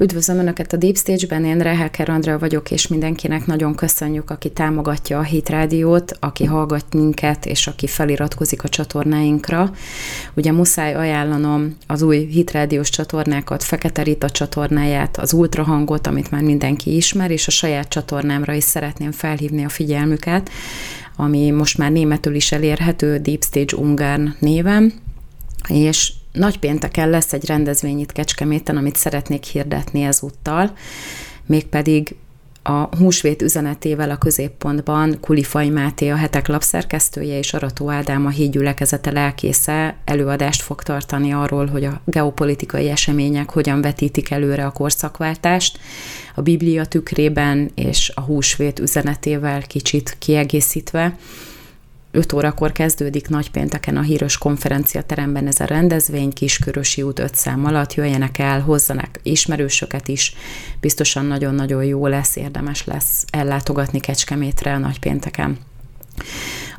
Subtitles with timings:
[0.00, 5.18] Üdvözlöm Önöket a Deep Stage-ben, én Reheker Andrea vagyok, és mindenkinek nagyon köszönjük, aki támogatja
[5.18, 9.72] a Hit Rádiót, aki hallgat minket, és aki feliratkozik a csatornáinkra.
[10.34, 16.42] Ugye muszáj ajánlanom az új Hit Rádiós csatornákat, Fekete Rita csatornáját, az Ultrahangot, amit már
[16.42, 20.50] mindenki ismer, és a saját csatornámra is szeretném felhívni a figyelmüket,
[21.16, 24.92] ami most már németül is elérhető, Deep Stage Ungarn néven,
[25.68, 30.72] és nagypénteken lesz egy rendezvény itt Kecskeméten, amit szeretnék hirdetni ezúttal,
[31.46, 32.16] mégpedig
[32.62, 39.10] a húsvét üzenetével a középpontban Kulifai Máté, a hetek lapszerkesztője és Arató Ádám, a hídgyülekezete
[39.10, 45.78] lelkésze előadást fog tartani arról, hogy a geopolitikai események hogyan vetítik előre a korszakváltást,
[46.34, 51.16] a Biblia tükrében és a húsvét üzenetével kicsit kiegészítve
[52.12, 57.94] 5 órakor kezdődik nagypénteken a híros konferenciateremben ez a rendezvény, Kiskörösi út 5 szám alatt,
[57.94, 60.34] jöjjenek el, hozzanak ismerősöket is,
[60.80, 65.58] biztosan nagyon-nagyon jó lesz, érdemes lesz ellátogatni Kecskemétre a nagypénteken.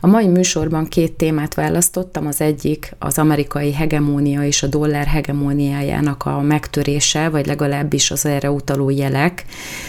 [0.04, 6.26] A mai műsorban két témát választottam, az egyik az amerikai hegemónia és a dollár hegemóniájának
[6.26, 9.46] a megtörése, vagy legalábbis az erre utaló jelek.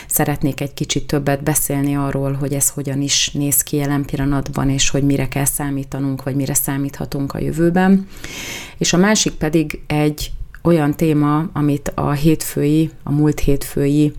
[0.09, 4.91] Szeretnék egy kicsit többet beszélni arról, hogy ez hogyan is néz ki jelen pillanatban, és
[4.91, 8.09] hogy mire kell számítanunk, vagy mire számíthatunk a jövőben.
[8.79, 14.13] És a másik pedig egy olyan téma, amit a hétfői, a múlt hétfői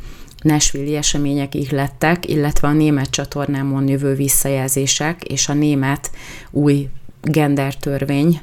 [0.44, 6.12] Nashville események ihlettek, illetve a német csatornámon jövő visszajelzések és a német
[6.52, 6.90] új
[7.22, 8.42] gender törvény.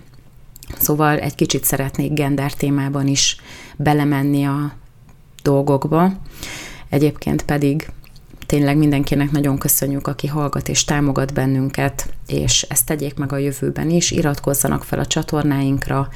[0.78, 3.36] Szóval egy kicsit szeretnék gender témában is
[3.76, 4.72] belemenni a
[5.42, 6.12] dolgokba.
[6.88, 7.88] Egyébként pedig
[8.50, 13.90] tényleg mindenkinek nagyon köszönjük, aki hallgat és támogat bennünket, és ezt tegyék meg a jövőben
[13.90, 16.08] is, iratkozzanak fel a csatornáinkra,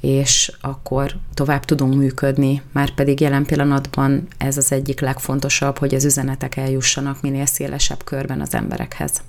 [0.00, 6.04] és akkor tovább tudunk működni, már pedig jelen pillanatban ez az egyik legfontosabb, hogy az
[6.04, 9.22] üzenetek eljussanak minél szélesebb körben az emberekhez.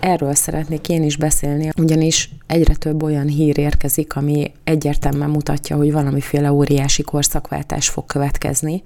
[0.00, 5.92] Erről szeretnék én is beszélni, ugyanis egyre több olyan hír érkezik, ami egyértelműen mutatja, hogy
[5.92, 8.82] valamiféle óriási korszakváltás fog következni.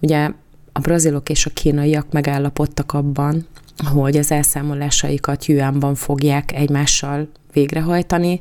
[0.00, 0.30] Ugye
[0.76, 3.46] a brazilok és a kínaiak megállapodtak abban,
[3.84, 8.40] hogy az elszámolásaikat Juanban fogják egymással végrehajtani.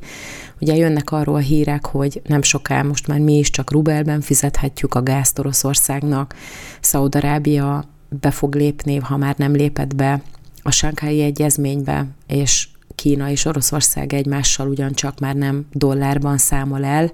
[0.59, 4.95] Ugye jönnek arról a hírek, hogy nem soká most már mi is csak rubelben fizethetjük
[4.95, 6.35] a gázt Oroszországnak.
[6.81, 10.21] Szaudarábia be fog lépni, ha már nem lépett be
[10.63, 17.11] a Sánkályi Egyezménybe, és Kína és Oroszország egymással ugyancsak már nem dollárban számol el,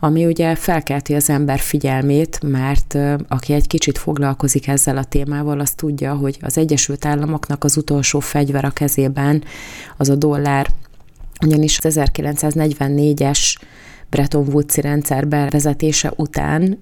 [0.00, 2.98] ami ugye felkelti az ember figyelmét, mert
[3.28, 8.20] aki egy kicsit foglalkozik ezzel a témával, az tudja, hogy az Egyesült Államoknak az utolsó
[8.20, 9.44] fegyver a kezében
[9.96, 10.66] az a dollár,
[11.46, 13.56] ugyanis az 1944-es
[14.10, 16.78] Bretton Woods-i rendszer bevezetése után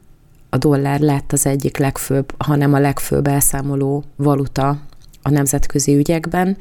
[0.48, 4.81] a dollár lett az egyik legfőbb, hanem a legfőbb elszámoló valuta
[5.22, 6.56] a nemzetközi ügyekben,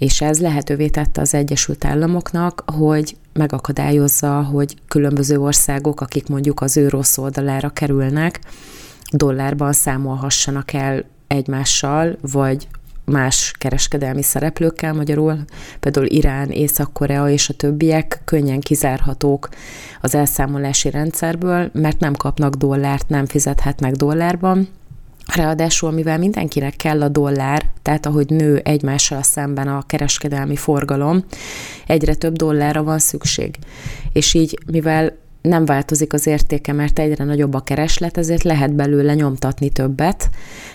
[0.00, 6.76] és ez lehetővé tette az Egyesült Államoknak, hogy megakadályozza, hogy különböző országok, akik mondjuk az
[6.76, 8.40] ő rossz oldalára kerülnek,
[9.12, 12.68] dollárban számolhassanak el egymással, vagy
[13.04, 15.44] más kereskedelmi szereplőkkel, magyarul
[15.80, 19.48] például Irán, Észak-Korea és a többiek könnyen kizárhatók
[20.00, 24.68] az elszámolási rendszerből, mert nem kapnak dollárt, nem fizethetnek dollárban,
[25.34, 31.24] Ráadásul, mivel mindenkinek kell a dollár, tehát ahogy nő egymással szemben a kereskedelmi forgalom,
[31.86, 33.56] egyre több dollárra van szükség.
[34.12, 39.14] És így, mivel nem változik az értéke, mert egyre nagyobb a kereslet, ezért lehet belőle
[39.14, 40.30] nyomtatni többet,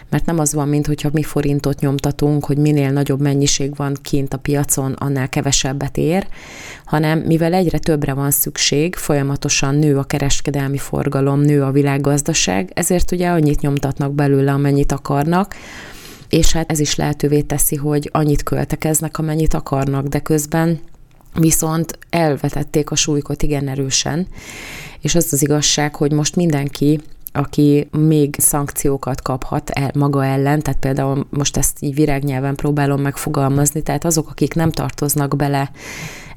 [0.10, 4.34] mert nem az van, mint hogyha mi forintot nyomtatunk, hogy minél nagyobb mennyiség van kint
[4.34, 6.28] a piacon, annál kevesebbet ér,
[6.86, 13.12] hanem mivel egyre többre van szükség, folyamatosan nő a kereskedelmi forgalom, nő a világgazdaság, ezért
[13.12, 15.56] ugye annyit nyomtatnak belőle, amennyit akarnak,
[16.30, 20.80] és hát ez is lehetővé teszi, hogy annyit költekeznek, amennyit akarnak, de közben
[21.40, 24.28] viszont elvetették a súlykot igen erősen,
[25.02, 27.00] és az az igazság, hogy most mindenki
[27.36, 33.82] aki még szankciókat kaphat el maga ellen, tehát például most ezt így virágnyelven próbálom megfogalmazni,
[33.82, 35.72] tehát azok, akik nem tartoznak bele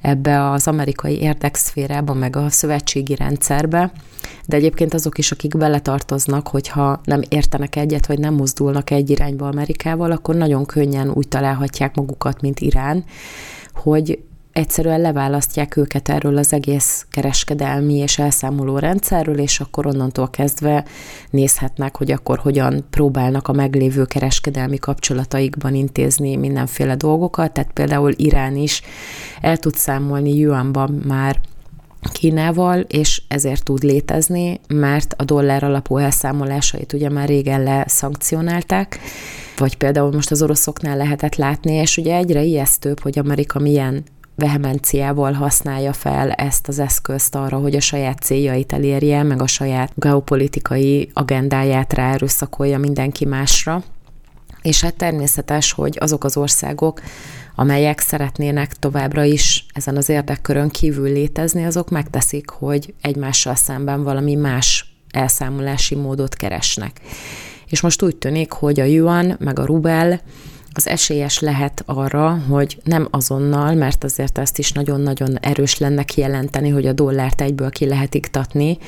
[0.01, 3.93] ebbe az amerikai érdekszférába, meg a szövetségi rendszerbe,
[4.47, 9.49] de egyébként azok is, akik beletartoznak, hogyha nem értenek egyet, vagy nem mozdulnak egy irányba
[9.49, 13.05] Amerikával, akkor nagyon könnyen úgy találhatják magukat, mint Irán,
[13.75, 14.19] hogy
[14.59, 20.85] egyszerűen leválasztják őket erről az egész kereskedelmi és elszámoló rendszerről, és akkor onnantól kezdve
[21.31, 28.57] nézhetnek, hogy akkor hogyan próbálnak a meglévő kereskedelmi kapcsolataikban intézni mindenféle dolgokat, tehát például Irán
[28.57, 28.83] is
[29.41, 31.41] el tud számolni Yuanban már
[32.13, 38.99] Kínával, és ezért tud létezni, mert a dollár alapú elszámolásait ugye már régen leszankcionálták,
[39.57, 44.05] vagy például most az oroszoknál lehetett látni, és ugye egyre ijesztőbb, hogy Amerika milyen
[44.39, 49.93] vehemenciával használja fel ezt az eszközt arra, hogy a saját céljait elérje, meg a saját
[49.95, 53.83] geopolitikai agendáját ráerőszakolja mindenki másra.
[54.63, 57.01] És hát természetes, hogy azok az országok,
[57.55, 64.35] amelyek szeretnének továbbra is ezen az érdekkörön kívül létezni, azok megteszik, hogy egymással szemben valami
[64.35, 67.01] más elszámolási módot keresnek.
[67.69, 70.21] És most úgy tűnik, hogy a yuan meg a rubel
[70.73, 76.69] az esélyes lehet arra, hogy nem azonnal, mert azért ezt is nagyon-nagyon erős lenne kijelenteni,
[76.69, 78.79] hogy a dollárt egyből ki lehet iktatni,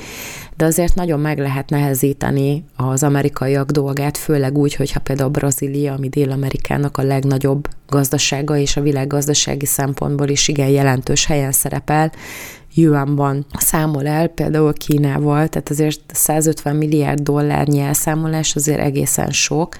[0.57, 6.09] de azért nagyon meg lehet nehezíteni az amerikaiak dolgát, főleg úgy, hogyha például Brazília, ami
[6.09, 12.11] Dél-Amerikának a legnagyobb gazdasága, és a világ gazdasági szempontból is igen jelentős helyen szerepel,
[12.73, 19.77] yuanban számol el, például Kínával, tehát azért 150 milliárd dollárnyi elszámolás azért egészen sok,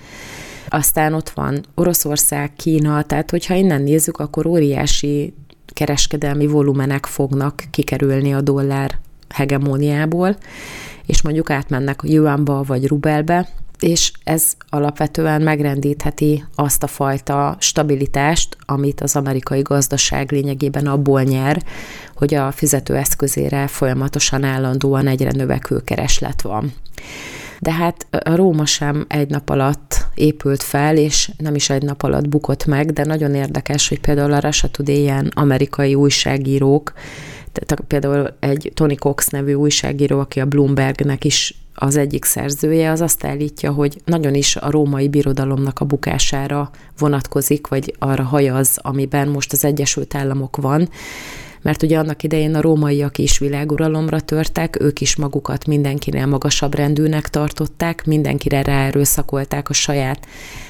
[0.73, 5.33] aztán ott van Oroszország, Kína, tehát hogyha innen nézzük, akkor óriási
[5.73, 10.37] kereskedelmi volumenek fognak kikerülni a dollár hegemóniából,
[11.05, 13.47] és mondjuk átmennek yuanba vagy rubelbe,
[13.79, 21.63] és ez alapvetően megrendítheti azt a fajta stabilitást, amit az amerikai gazdaság lényegében abból nyer,
[22.15, 26.73] hogy a fizetőeszközére folyamatosan állandóan egyre növekvő kereslet van.
[27.63, 32.29] De hát Róma sem egy nap alatt épült fel, és nem is egy nap alatt
[32.29, 36.93] bukott meg, de nagyon érdekes, hogy például a Russia today amerikai újságírók,
[37.51, 43.01] tehát például egy Tony Cox nevű újságíró, aki a Bloombergnek is az egyik szerzője, az
[43.01, 49.27] azt állítja, hogy nagyon is a római birodalomnak a bukására vonatkozik, vagy arra hajaz, amiben
[49.27, 50.89] most az Egyesült Államok van,
[51.61, 57.29] mert ugye annak idején a rómaiak is világuralomra törtek, ők is magukat mindenkinél magasabb rendűnek
[57.29, 60.27] tartották, mindenkire ráerőszakolták a saját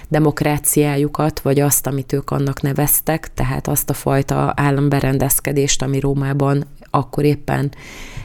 [0.08, 7.24] demokráciájukat, vagy azt, amit ők annak neveztek, tehát azt a fajta államberendezkedést, ami Rómában akkor
[7.24, 7.72] éppen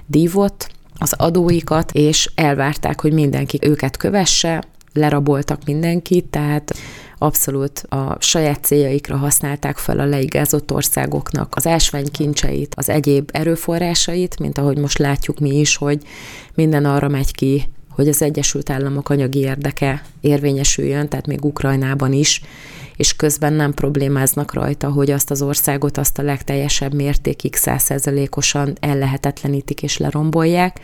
[0.07, 6.75] dívott, az adóikat, és elvárták, hogy mindenki őket kövesse, leraboltak mindenkit, tehát
[7.19, 14.59] abszolút a saját céljaikra használták fel a leigázott országoknak az ásványkincseit, az egyéb erőforrásait, mint
[14.59, 16.03] ahogy most látjuk mi is, hogy
[16.55, 22.41] minden arra megy ki, hogy az Egyesült Államok anyagi érdeke érvényesüljön, tehát még Ukrajnában is,
[22.97, 29.83] és közben nem problémáznak rajta, hogy azt az országot azt a legteljesebb mértékig százszerzelékosan ellehetetlenítik
[29.83, 30.81] és lerombolják.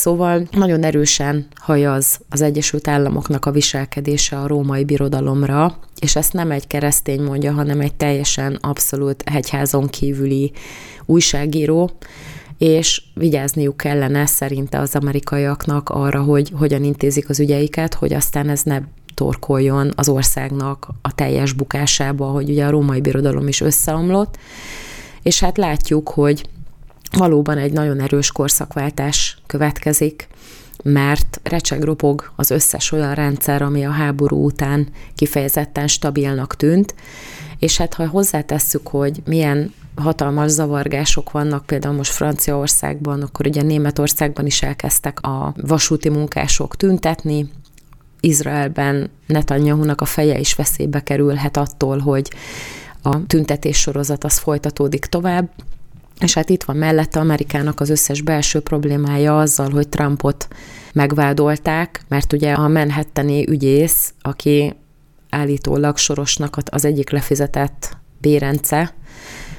[0.00, 6.50] Szóval nagyon erősen hajaz az Egyesült Államoknak a viselkedése a római birodalomra, és ezt nem
[6.50, 10.52] egy keresztény mondja, hanem egy teljesen abszolút hegyházon kívüli
[11.06, 11.90] újságíró,
[12.58, 18.62] és vigyázniuk kellene szerinte az amerikaiaknak arra, hogy hogyan intézik az ügyeiket, hogy aztán ez
[18.62, 18.80] ne
[19.14, 24.38] torkoljon az országnak a teljes bukásába, hogy ugye a római birodalom is összeomlott,
[25.22, 26.48] és hát látjuk, hogy
[27.12, 30.28] valóban egy nagyon erős korszakváltás következik,
[30.82, 36.94] mert recseg ropog az összes olyan rendszer, ami a háború után kifejezetten stabilnak tűnt,
[37.58, 44.46] és hát ha hozzátesszük, hogy milyen hatalmas zavargások vannak, például most Franciaországban, akkor ugye Németországban
[44.46, 47.50] is elkezdtek a vasúti munkások tüntetni,
[48.20, 52.30] Izraelben Netanyahu-nak a feje is veszélybe kerülhet attól, hogy
[53.02, 55.50] a tüntetés sorozat az folytatódik tovább,
[56.20, 60.48] és hát itt van mellette Amerikának az összes belső problémája azzal, hogy Trumpot
[60.92, 64.74] megvádolták, mert ugye a Manhattani ügyész, aki
[65.30, 68.94] állítólag Sorosnak az egyik lefizetett bérence,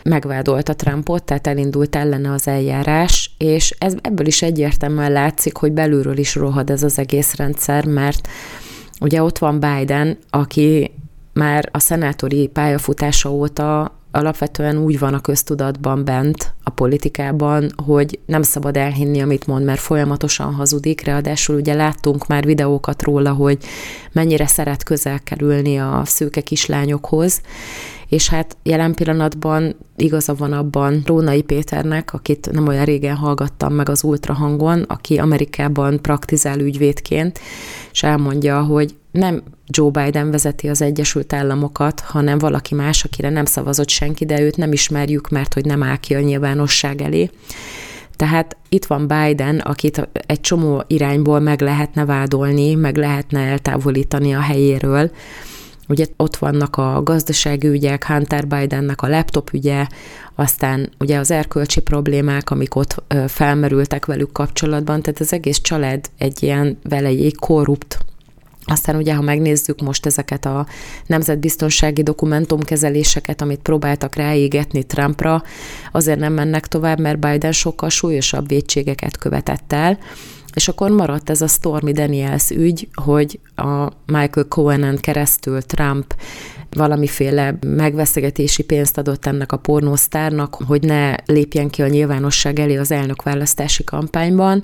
[0.04, 6.18] megvádolta Trumpot, tehát elindult ellene az eljárás, és ez, ebből is egyértelműen látszik, hogy belülről
[6.18, 8.28] is rohad ez az egész rendszer, mert
[9.00, 10.92] ugye ott van Biden, aki
[11.34, 18.42] már a szenátori pályafutása óta alapvetően úgy van a köztudatban bent, a politikában, hogy nem
[18.42, 23.58] szabad elhinni, amit mond, mert folyamatosan hazudik, ráadásul ugye láttunk már videókat róla, hogy
[24.12, 27.42] mennyire szeret közel kerülni a szőke kislányokhoz,
[28.08, 33.90] és hát jelen pillanatban igaza van abban Rónai Péternek, akit nem olyan régen hallgattam meg
[33.90, 37.40] az ultrahangon, aki Amerikában praktizál ügyvédként,
[37.92, 43.46] és elmondja, hogy nem Joe Biden vezeti az Egyesült Államokat, hanem valaki más, akire nem
[43.46, 47.30] szavazott senki, de őt nem ismerjük, mert hogy nem áll ki a nyilvánosság elé.
[48.16, 54.40] Tehát itt van Biden, akit egy csomó irányból meg lehetne vádolni, meg lehetne eltávolítani a
[54.40, 55.12] helyéről,
[55.88, 59.88] Ugye ott vannak a gazdasági ügyek, Hunter Bidennek a laptop ügye,
[60.36, 66.44] aztán ugye az erkölcsi problémák, amik ott felmerültek velük kapcsolatban, tehát az egész család egy
[66.44, 68.06] ilyen vele korrupt
[68.66, 70.66] aztán ugye, ha megnézzük most ezeket a
[71.06, 75.44] nemzetbiztonsági dokumentumkezeléseket, amit próbáltak ráégetni Trumpra,
[75.92, 79.98] azért nem mennek tovább, mert Biden sokkal súlyosabb védségeket követett el,
[80.54, 86.16] és akkor maradt ez a Stormy Daniels ügy, hogy a Michael Cohenen keresztül Trump
[86.70, 92.92] valamiféle megveszegetési pénzt adott ennek a pornósztárnak, hogy ne lépjen ki a nyilvánosság elé az
[92.92, 94.64] elnökválasztási kampányban,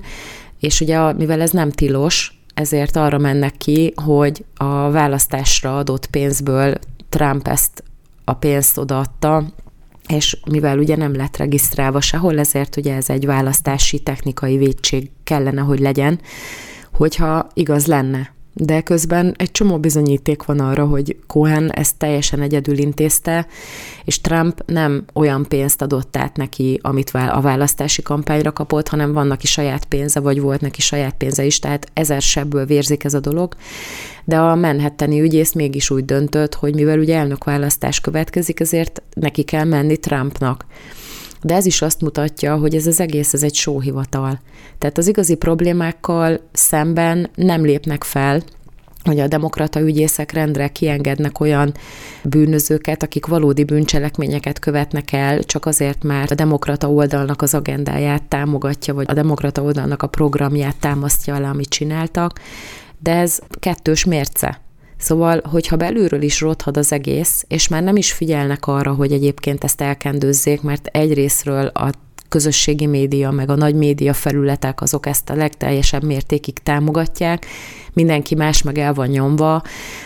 [0.60, 6.74] és ugye mivel ez nem tilos, ezért arra mennek ki, hogy a választásra adott pénzből
[7.08, 7.82] Trump ezt
[8.24, 9.44] a pénzt odaadta,
[10.08, 15.60] és mivel ugye nem lett regisztrálva sehol, ezért ugye ez egy választási technikai védség kellene,
[15.60, 16.20] hogy legyen,
[16.92, 22.78] hogyha igaz lenne de közben egy csomó bizonyíték van arra, hogy Cohen ezt teljesen egyedül
[22.78, 23.46] intézte,
[24.04, 29.26] és Trump nem olyan pénzt adott át neki, amit a választási kampányra kapott, hanem van
[29.26, 33.20] neki saját pénze, vagy volt neki saját pénze is, tehát ezer sebből vérzik ez a
[33.20, 33.54] dolog.
[34.24, 39.64] De a Manhattani ügyész mégis úgy döntött, hogy mivel ugye elnökválasztás következik, ezért neki kell
[39.64, 40.66] menni Trumpnak.
[41.42, 44.40] De ez is azt mutatja, hogy ez az egész, ez egy sóhivatal.
[44.78, 48.42] Tehát az igazi problémákkal szemben nem lépnek fel,
[49.04, 51.74] hogy a demokrata ügyészek rendre kiengednek olyan
[52.22, 58.94] bűnözőket, akik valódi bűncselekményeket követnek el, csak azért, mert a demokrata oldalnak az agendáját támogatja,
[58.94, 62.40] vagy a demokrata oldalnak a programját támasztja alá, amit csináltak,
[62.98, 64.60] de ez kettős mérce.
[64.98, 69.64] Szóval, hogyha belülről is rothad az egész, és már nem is figyelnek arra, hogy egyébként
[69.64, 71.90] ezt elkendőzzék, mert egyrésztről a
[72.28, 77.46] közösségi média, meg a nagy média felületek, azok ezt a legteljesebb mértékig támogatják,
[77.92, 79.62] mindenki más meg el van nyomva.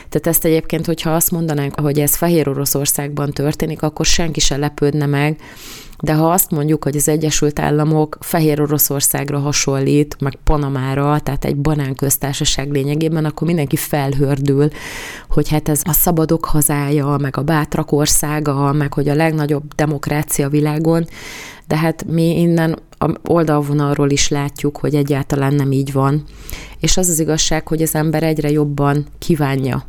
[0.08, 5.06] Tehát ezt egyébként, hogyha azt mondanánk, hogy ez Fehér Oroszországban történik, akkor senki se lepődne
[5.06, 5.40] meg,
[6.02, 11.56] de ha azt mondjuk, hogy az Egyesült Államok Fehér Oroszországra hasonlít, meg Panamára, tehát egy
[11.56, 14.68] banánköztársaság lényegében, akkor mindenki felhördül,
[15.28, 20.48] hogy hát ez a szabadok hazája, meg a bátrak országa, meg hogy a legnagyobb demokrácia
[20.48, 21.06] világon,
[21.66, 26.24] de hát mi innen a oldalvonalról is látjuk, hogy egyáltalán nem így van.
[26.80, 29.86] És az az igazság, hogy az ember egyre jobban kívánja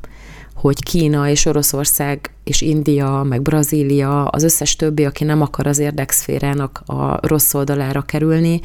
[0.63, 5.79] hogy Kína és Oroszország és India, meg Brazília, az összes többi, aki nem akar az
[5.79, 8.61] érdekszférának a rossz oldalára kerülni,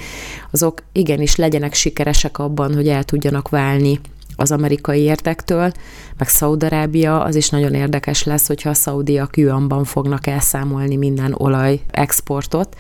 [0.50, 4.00] azok igenis legyenek sikeresek abban, hogy el tudjanak válni
[4.40, 5.73] az amerikai érdektől,
[6.18, 11.80] meg Szaudarábia, az is nagyon érdekes lesz, hogyha a szaudiak yuanban fognak elszámolni minden olaj
[11.90, 12.76] exportot.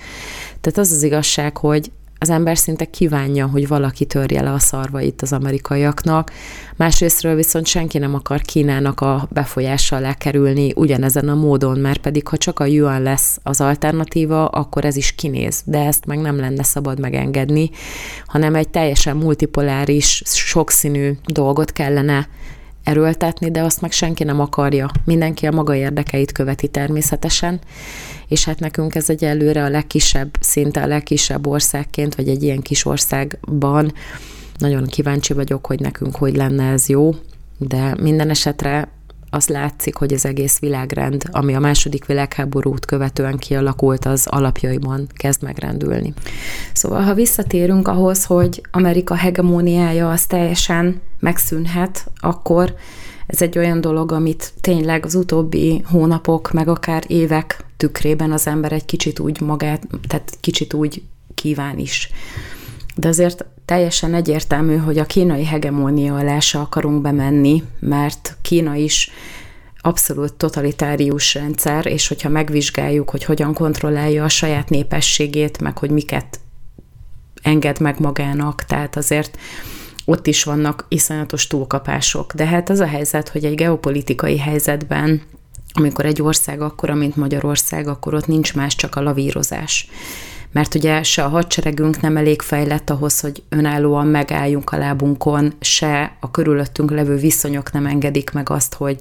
[0.60, 5.22] Tehát az az igazság, hogy az ember szinte kívánja, hogy valaki törje le a szarvait
[5.22, 6.32] az amerikaiaknak,
[6.76, 12.28] másrésztről viszont senki nem akar Kínának a befolyása alá kerülni ugyanezen a módon, mert pedig
[12.28, 16.36] ha csak a yuan lesz az alternatíva, akkor ez is kinéz, de ezt meg nem
[16.36, 17.70] lenne szabad megengedni,
[18.26, 22.28] hanem egy teljesen multipoláris, sokszínű dolgot kellene
[22.88, 24.90] erőltetni, de azt meg senki nem akarja.
[25.04, 27.60] Mindenki a maga érdekeit követi természetesen,
[28.28, 32.60] és hát nekünk ez egy előre a legkisebb, szinte a legkisebb országként, vagy egy ilyen
[32.60, 33.92] kis országban
[34.58, 37.14] nagyon kíváncsi vagyok, hogy nekünk hogy lenne ez jó,
[37.58, 38.88] de minden esetre
[39.30, 45.42] az látszik, hogy az egész világrend, ami a második világháborút követően kialakult, az alapjaiban kezd
[45.42, 46.14] megrendülni.
[46.72, 52.74] Szóval, ha visszatérünk ahhoz, hogy Amerika hegemóniája az teljesen megszűnhet, akkor
[53.26, 58.72] ez egy olyan dolog, amit tényleg az utóbbi hónapok, meg akár évek tükrében az ember
[58.72, 61.02] egy kicsit úgy magát, tehát kicsit úgy
[61.34, 62.10] kíván is.
[62.96, 69.10] De azért teljesen egyértelmű, hogy a kínai hegemónia alá se akarunk bemenni, mert Kína is
[69.80, 76.40] abszolút totalitárius rendszer, és hogyha megvizsgáljuk, hogy hogyan kontrollálja a saját népességét, meg hogy miket
[77.42, 79.38] enged meg magának, tehát azért
[80.04, 82.34] ott is vannak iszonyatos túlkapások.
[82.34, 85.22] De hát az a helyzet, hogy egy geopolitikai helyzetben,
[85.72, 89.88] amikor egy ország akkora, mint Magyarország, akkor ott nincs más, csak a lavírozás
[90.52, 96.16] mert ugye se a hadseregünk nem elég fejlett ahhoz, hogy önállóan megálljunk a lábunkon, se
[96.20, 98.98] a körülöttünk levő viszonyok nem engedik meg azt, hogy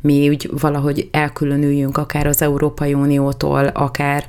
[0.00, 4.26] mi úgy valahogy elkülönüljünk akár az Európai Uniótól, akár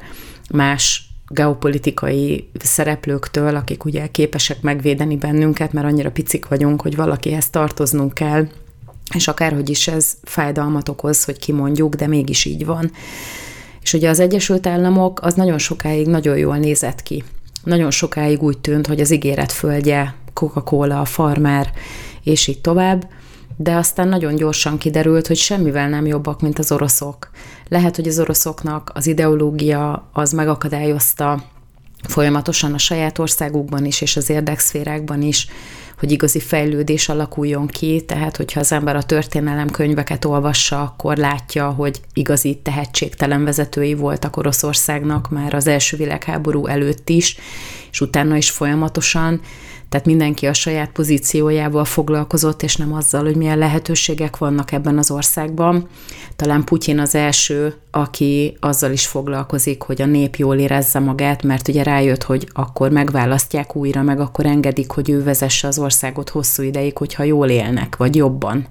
[0.51, 8.13] más geopolitikai szereplőktől, akik ugye képesek megvédeni bennünket, mert annyira picik vagyunk, hogy valakihez tartoznunk
[8.13, 8.47] kell,
[9.13, 12.91] és akárhogy is ez fájdalmat okoz, hogy kimondjuk, de mégis így van.
[13.81, 17.23] És ugye az Egyesült Államok az nagyon sokáig nagyon jól nézett ki.
[17.63, 21.71] Nagyon sokáig úgy tűnt, hogy az ígéret földje, Coca-Cola, a farmer,
[22.23, 23.07] és így tovább,
[23.57, 27.29] de aztán nagyon gyorsan kiderült, hogy semmivel nem jobbak, mint az oroszok.
[27.67, 31.43] Lehet, hogy az oroszoknak az ideológia az megakadályozta
[32.07, 35.47] folyamatosan a saját országukban is, és az érdekszférákban is,
[35.99, 41.69] hogy igazi fejlődés alakuljon ki, tehát hogyha az ember a történelem könyveket olvassa, akkor látja,
[41.69, 47.37] hogy igazi tehetségtelen vezetői voltak Oroszországnak már az első világháború előtt is,
[47.91, 49.41] és utána is folyamatosan,
[49.89, 55.11] tehát mindenki a saját pozíciójával foglalkozott, és nem azzal, hogy milyen lehetőségek vannak ebben az
[55.11, 55.87] országban.
[56.35, 61.67] Talán Putyin az első, aki azzal is foglalkozik, hogy a nép jól érezze magát, mert
[61.67, 66.63] ugye rájött, hogy akkor megválasztják újra, meg akkor engedik, hogy ő vezesse az országot hosszú
[66.63, 68.67] ideig, hogyha jól élnek, vagy jobban.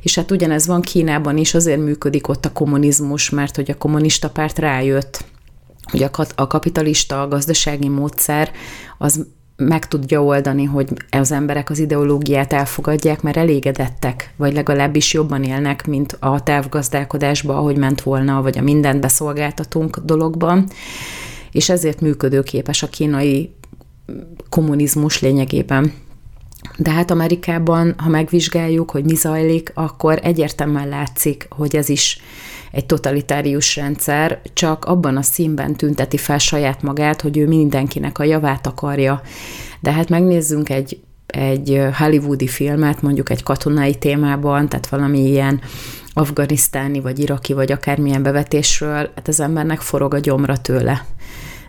[0.00, 4.30] És hát ugyanez van Kínában is, azért működik ott a kommunizmus, mert hogy a kommunista
[4.30, 5.24] párt rájött,
[5.90, 6.02] hogy
[6.34, 8.50] a kapitalista a gazdasági módszer
[8.98, 9.26] az
[9.56, 15.86] meg tudja oldani, hogy az emberek az ideológiát elfogadják, mert elégedettek, vagy legalábbis jobban élnek,
[15.86, 20.66] mint a távgazdálkodásba, ahogy ment volna, vagy a mindent beszolgáltatunk dologban,
[21.52, 23.54] és ezért működőképes a kínai
[24.48, 25.92] kommunizmus lényegében.
[26.76, 32.20] De hát Amerikában, ha megvizsgáljuk, hogy mi zajlik, akkor egyértelműen látszik, hogy ez is
[32.74, 38.24] egy totalitárius rendszer, csak abban a színben tünteti fel saját magát, hogy ő mindenkinek a
[38.24, 39.20] javát akarja.
[39.80, 45.60] De hát megnézzünk egy, egy hollywoodi filmet, mondjuk egy katonai témában, tehát valami ilyen
[46.12, 51.06] afganisztáni, vagy iraki, vagy akármilyen bevetésről, hát az embernek forog a gyomra tőle.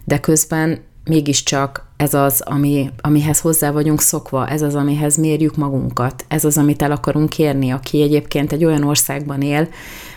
[0.04, 6.26] De közben mégiscsak ez az, ami, amihez hozzá vagyunk szokva, ez az, amihez mérjük magunkat,
[6.28, 9.68] ez az, amit el akarunk érni, aki egyébként egy olyan országban él,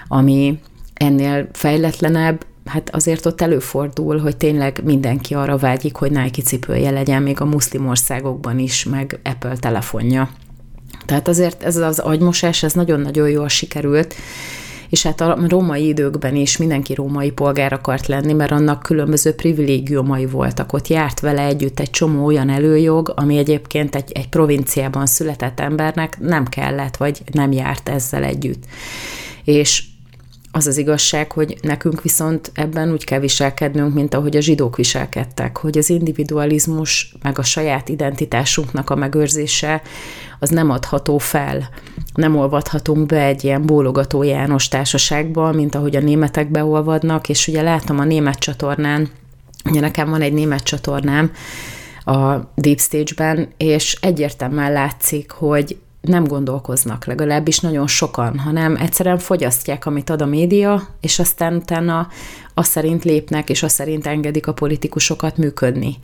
[0.09, 0.59] ami
[0.99, 7.23] ennél fejletlenebb, hát azért ott előfordul, hogy tényleg mindenki arra vágyik, hogy Nike cipője legyen,
[7.23, 10.31] még a muszlim országokban is, meg Apple telefonja.
[11.07, 14.15] Tehát azért ez az agymosás, ez nagyon-nagyon jól sikerült,
[14.89, 20.27] és hát a római időkben is mindenki római polgár akart lenni, mert annak különböző privilégiumai
[20.27, 20.73] voltak.
[20.73, 26.19] Ott járt vele együtt egy csomó olyan előjog, ami egyébként egy, egy provinciában született embernek
[26.21, 28.65] nem kellett, vagy nem járt ezzel együtt.
[29.45, 29.85] És
[30.59, 35.57] az az igazság, hogy nekünk viszont ebben úgy kell viselkednünk, mint ahogy a zsidók viselkedtek,
[35.57, 39.83] hogy az individualizmus, meg a saját identitásunknak a megőrzése,
[40.39, 41.69] az nem adható fel.
[42.15, 47.63] Nem olvadhatunk be egy ilyen bólogató János társaságba, mint ahogy a németek beolvadnak, és ugye
[47.63, 49.09] látom a német csatornán,
[49.65, 51.33] ugye nekem van egy német csatornám,
[52.05, 59.87] a Deep Stage-ben, és egyértelműen látszik, hogy nem gondolkoznak, legalábbis nagyon sokan, hanem egyszerűen fogyasztják,
[59.87, 62.09] amit ad a média, és aztán utána
[62.55, 65.97] azt szerint lépnek, és azt szerint engedik a politikusokat működni.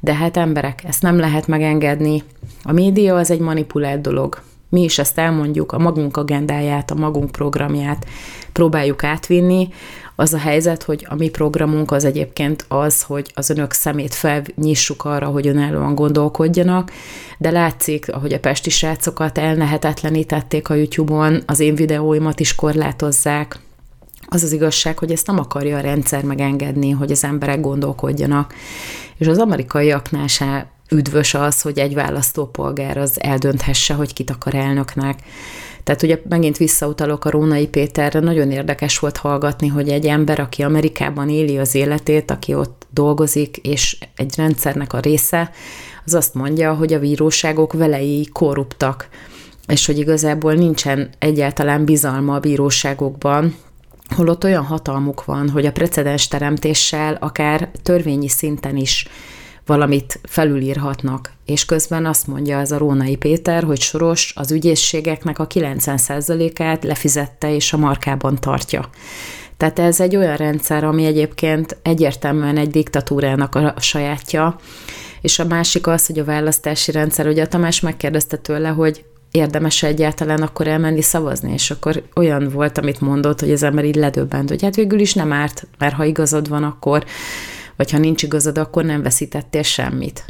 [0.00, 2.22] De hát emberek, ezt nem lehet megengedni.
[2.62, 4.42] A média az egy manipulált dolog.
[4.68, 8.06] Mi is ezt elmondjuk, a magunk agendáját, a magunk programját
[8.52, 9.68] próbáljuk átvinni,
[10.16, 15.04] az a helyzet, hogy a mi programunk az egyébként az, hogy az önök szemét felnyissuk
[15.04, 16.92] arra, hogy önállóan gondolkodjanak,
[17.38, 23.58] de látszik, ahogy a pesti srácokat elnehetetlenítették a YouTube-on, az én videóimat is korlátozzák,
[24.28, 28.54] az az igazság, hogy ezt nem akarja a rendszer megengedni, hogy az emberek gondolkodjanak.
[29.16, 35.18] És az amerikaiaknál se üdvös az, hogy egy választópolgár az eldönthesse, hogy kit akar elnöknek.
[35.86, 40.62] Tehát ugye megint visszautalok a Rónai Péterre, nagyon érdekes volt hallgatni, hogy egy ember, aki
[40.62, 45.50] Amerikában éli az életét, aki ott dolgozik, és egy rendszernek a része,
[46.04, 49.08] az azt mondja, hogy a bíróságok velei korruptak,
[49.66, 53.56] és hogy igazából nincsen egyáltalán bizalma a bíróságokban,
[54.16, 59.08] holott olyan hatalmuk van, hogy a precedens teremtéssel akár törvényi szinten is
[59.66, 61.32] valamit felülírhatnak.
[61.44, 67.54] És közben azt mondja ez a Rónai Péter, hogy Soros az ügyészségeknek a 90%-át lefizette
[67.54, 68.88] és a markában tartja.
[69.56, 74.58] Tehát ez egy olyan rendszer, ami egyébként egyértelműen egy diktatúrának a sajátja,
[75.20, 79.82] és a másik az, hogy a választási rendszer, ugye a Tamás megkérdezte tőle, hogy érdemes
[79.82, 84.48] egyáltalán akkor elmenni szavazni, és akkor olyan volt, amit mondott, hogy az ember így ledöbbent,
[84.48, 87.04] hogy hát végül is nem árt, mert ha igazad van, akkor
[87.76, 90.24] vagy ha nincs igazad, akkor nem veszítettél semmit.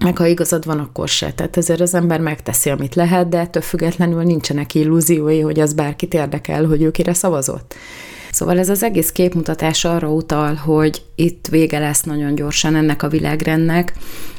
[0.00, 1.32] Meg ha igazad van, akkor se.
[1.32, 6.14] Tehát ezért az ember megteszi, amit lehet, de ettől függetlenül nincsenek illúziói, hogy az bárkit
[6.14, 7.74] érdekel, hogy ő kire szavazott.
[8.30, 13.08] Szóval ez az egész képmutatás arra utal, hogy itt vége lesz nagyon gyorsan ennek a
[13.08, 13.92] világrendnek,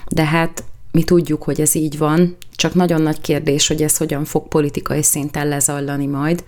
[0.10, 4.26] de hát mi tudjuk, hogy ez így van, csak nagyon nagy kérdés, hogy ez hogyan
[4.26, 6.44] fog politikai szinten lezajlani majd.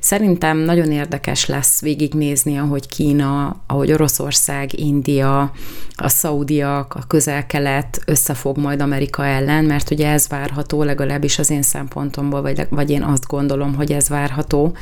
[0.00, 5.52] Szerintem nagyon érdekes lesz végignézni, ahogy Kína, ahogy Oroszország, India,
[5.96, 11.62] a szaudiak, a közel-kelet összefog majd Amerika ellen, mert ugye ez várható, legalábbis az én
[11.62, 14.76] szempontomból, vagy, vagy én azt gondolom, hogy ez várható,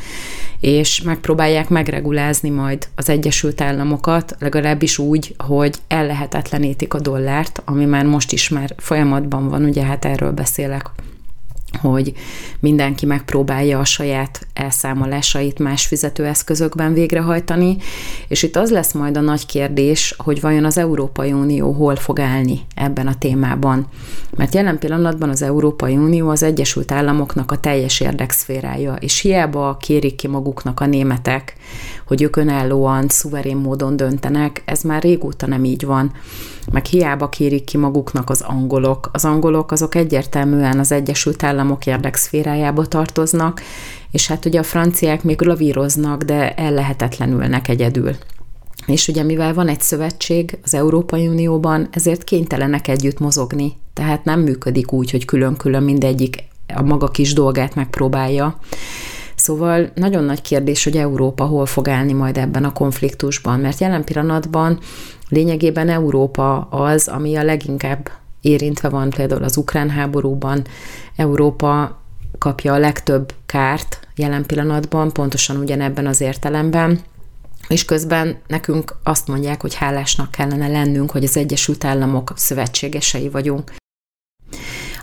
[0.61, 8.05] és megpróbálják megregulázni majd az Egyesült Államokat, legalábbis úgy, hogy ellehetetlenítik a dollárt, ami már
[8.05, 10.91] most is már folyamatban van, ugye hát erről beszélek
[11.81, 12.13] hogy
[12.61, 17.77] mindenki megpróbálja a saját elszámolásait más fizetőeszközökben végrehajtani,
[18.29, 22.21] és itt az lesz majd a nagy kérdés, hogy vajon az Európai Unió hol fog
[22.21, 23.87] állni ebben a témában.
[24.37, 30.17] Mert jelen pillanatban az Európai Unió az Egyesült Államoknak a teljes érdekszférája, és hiába kérik
[30.17, 31.57] ki maguknak a németek,
[32.11, 36.13] hogy ők önállóan, szuverén módon döntenek, ez már régóta nem így van.
[36.73, 39.11] Meg hiába kérik ki maguknak az angolok.
[39.13, 43.63] Az angolok azok egyértelműen az Egyesült Államok érdekszférájába tartoznak,
[44.11, 48.17] és hát ugye a franciák még lavíroznak, de ellehetetlenülnek egyedül.
[48.87, 53.73] És ugye mivel van egy szövetség az Európai Unióban, ezért kénytelenek együtt mozogni.
[53.93, 56.45] Tehát nem működik úgy, hogy külön-külön mindegyik
[56.75, 58.59] a maga kis dolgát megpróbálja.
[59.41, 64.05] Szóval nagyon nagy kérdés, hogy Európa hol fog állni majd ebben a konfliktusban, mert jelen
[64.05, 64.79] pillanatban
[65.29, 70.67] lényegében Európa az, ami a leginkább érintve van például az ukrán háborúban.
[71.17, 72.01] Európa
[72.39, 77.01] kapja a legtöbb kárt jelen pillanatban, pontosan ugyanebben az értelemben,
[77.69, 83.73] és közben nekünk azt mondják, hogy hálásnak kellene lennünk, hogy az Egyesült Államok szövetségesei vagyunk.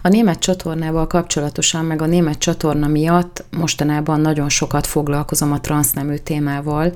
[0.02, 6.16] A német csatornával kapcsolatosan, meg a német csatorna miatt mostanában nagyon sokat foglalkozom a transznemű
[6.16, 6.94] témával,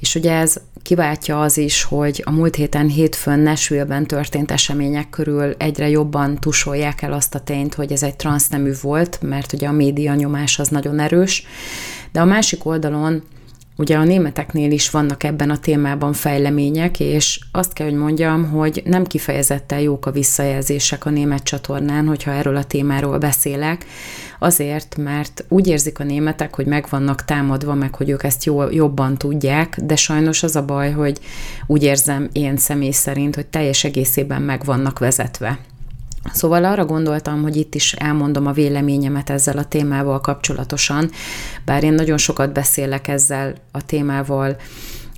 [0.00, 5.54] és ugye ez kiváltja az is, hogy a múlt héten hétfőn Nashville-ben történt események körül
[5.58, 9.72] egyre jobban tusolják el azt a tényt, hogy ez egy transznemű volt, mert ugye a
[9.72, 11.46] média nyomás az nagyon erős,
[12.12, 13.22] de a másik oldalon
[13.80, 18.82] Ugye a németeknél is vannak ebben a témában fejlemények, és azt kell, hogy mondjam, hogy
[18.84, 23.86] nem kifejezetten jók a visszajelzések a német csatornán, hogyha erről a témáról beszélek,
[24.38, 28.70] azért, mert úgy érzik a németek, hogy meg vannak támadva, meg hogy ők ezt jó,
[28.70, 31.18] jobban tudják, de sajnos az a baj, hogy
[31.66, 35.58] úgy érzem én személy szerint, hogy teljes egészében meg vannak vezetve.
[36.32, 41.10] Szóval arra gondoltam, hogy itt is elmondom a véleményemet ezzel a témával kapcsolatosan,
[41.64, 44.56] bár én nagyon sokat beszélek ezzel a témával,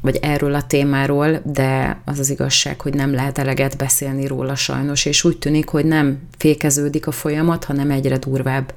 [0.03, 5.05] vagy erről a témáról, de az az igazság, hogy nem lehet eleget beszélni róla sajnos,
[5.05, 8.75] és úgy tűnik, hogy nem fékeződik a folyamat, hanem egyre durvább.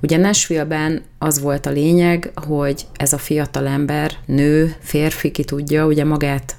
[0.00, 5.86] Ugye Nashville-ben az volt a lényeg, hogy ez a fiatal ember, nő, férfi, ki tudja,
[5.86, 6.55] ugye magát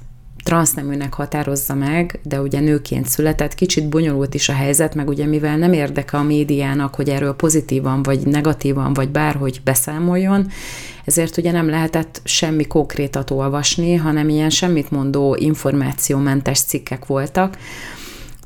[0.48, 5.56] transzneműnek határozza meg, de ugye nőként született, kicsit bonyolult is a helyzet, meg ugye mivel
[5.56, 10.46] nem érdeke a médiának, hogy erről pozitívan, vagy negatívan, vagy bárhogy beszámoljon,
[11.04, 17.56] ezért ugye nem lehetett semmi konkrétat olvasni, hanem ilyen semmit mondó információmentes cikkek voltak,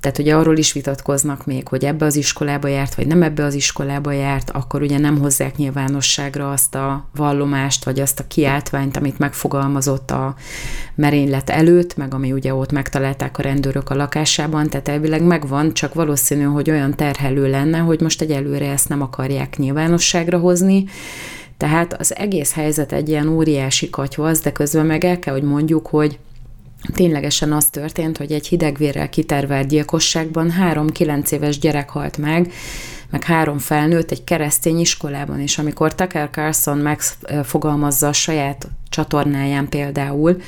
[0.03, 3.55] tehát ugye arról is vitatkoznak még, hogy ebbe az iskolába járt, vagy nem ebbe az
[3.55, 9.19] iskolába járt, akkor ugye nem hozzák nyilvánosságra azt a vallomást, vagy azt a kiáltványt, amit
[9.19, 10.35] megfogalmazott a
[10.95, 15.95] merénylet előtt, meg ami ugye ott megtalálták a rendőrök a lakásában, tehát elvileg megvan, csak
[15.95, 20.85] valószínű, hogy olyan terhelő lenne, hogy most egyelőre ezt nem akarják nyilvánosságra hozni,
[21.57, 25.87] tehát az egész helyzet egy ilyen óriási katyvasz, de közben meg el kell, hogy mondjuk,
[25.87, 26.19] hogy
[26.95, 32.53] ténylegesen az történt, hogy egy hidegvérrel kitervelt gyilkosságban három kilenc éves gyerek halt meg,
[33.11, 40.41] meg három felnőtt egy keresztény iskolában, és amikor Tucker Carlson megfogalmazza a saját csatornáján például,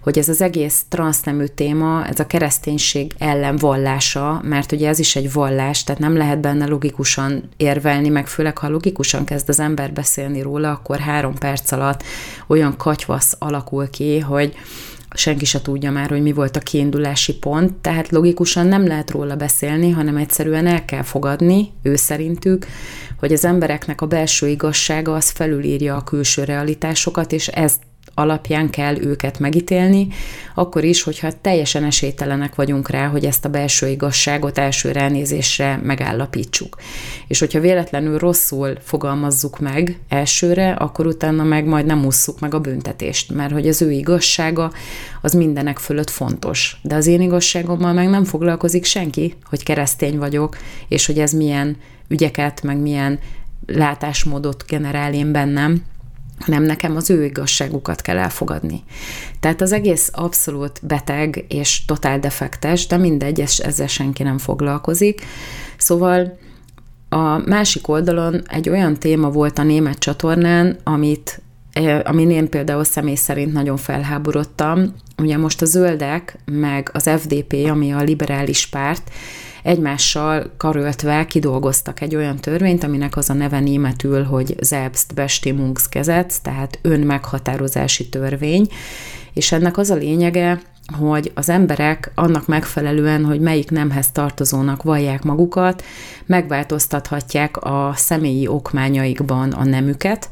[0.00, 5.16] hogy ez az egész transznemű téma, ez a kereszténység ellen vallása, mert ugye ez is
[5.16, 9.92] egy vallás, tehát nem lehet benne logikusan érvelni, meg főleg ha logikusan kezd az ember
[9.92, 12.02] beszélni róla, akkor három perc alatt
[12.46, 14.54] olyan katyvasz alakul ki, hogy
[15.14, 19.36] senki se tudja már, hogy mi volt a kiindulási pont, tehát logikusan nem lehet róla
[19.36, 22.66] beszélni, hanem egyszerűen el kell fogadni, ő szerintük,
[23.18, 27.78] hogy az embereknek a belső igazsága az felülírja a külső realitásokat, és ez
[28.14, 30.08] alapján kell őket megítélni,
[30.54, 36.76] akkor is, hogyha teljesen esélytelenek vagyunk rá, hogy ezt a belső igazságot első ránézésre megállapítsuk.
[37.26, 42.60] És hogyha véletlenül rosszul fogalmazzuk meg elsőre, akkor utána meg majd nem ússzuk meg a
[42.60, 44.72] büntetést, mert hogy az ő igazsága
[45.22, 46.76] az mindenek fölött fontos.
[46.82, 50.56] De az én igazságommal meg nem foglalkozik senki, hogy keresztény vagyok,
[50.88, 51.76] és hogy ez milyen
[52.08, 53.18] ügyeket, meg milyen
[53.66, 55.82] látásmódot generál én bennem,
[56.40, 58.82] hanem nekem az ő igazságukat kell elfogadni.
[59.40, 65.20] Tehát az egész abszolút beteg és totál defektes, de mindegy, ezzel senki nem foglalkozik.
[65.76, 66.38] Szóval
[67.12, 71.42] A másik oldalon egy olyan téma volt a német csatornán, amit
[72.04, 74.94] amin én például személy szerint nagyon felháborodtam.
[75.18, 79.10] Ugye most a zöldek, meg az FDP, ami a liberális párt,
[79.62, 88.08] egymással karöltve kidolgoztak egy olyan törvényt, aminek az a neve németül, hogy Selbstbestimmungsgesetz, tehát önmeghatározási
[88.08, 88.68] törvény,
[89.32, 90.60] és ennek az a lényege,
[90.98, 95.84] hogy az emberek annak megfelelően, hogy melyik nemhez tartozónak vallják magukat,
[96.26, 100.28] megváltoztathatják a személyi okmányaikban a nemüket.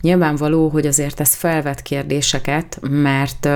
[0.00, 3.48] Nyilvánvaló, hogy azért ez felvet kérdéseket, mert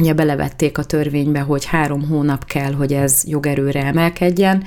[0.00, 4.64] Ugye belevették a törvénybe, hogy három hónap kell, hogy ez jogerőre emelkedjen,